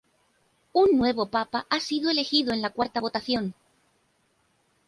[0.73, 3.53] Un nuevo papa ha sido elegido en la cuarta votación.